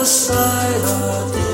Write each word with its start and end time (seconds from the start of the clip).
the 0.00 0.06
side 0.06 0.74
of 0.76 1.30
the 1.30 1.49